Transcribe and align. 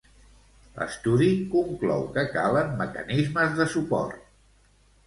L'estudi 0.77 1.27
conclou 1.57 2.09
que 2.17 2.25
calen 2.33 2.75
mecanismes 2.81 3.55
de 3.63 3.71
suport. 3.77 4.23